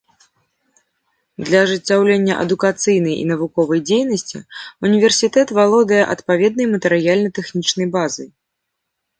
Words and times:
Для 1.49 1.59
ажыццяўлення 1.65 2.33
адукацыйнай 2.45 3.13
і 3.17 3.27
навуковай 3.33 3.79
дзейнасці 3.89 4.39
ўніверсітэт 4.87 5.47
валодае 5.59 6.01
адпаведнай 6.15 6.67
матэрыяльна-тэхнічнай 6.73 7.87
базай. 7.99 8.27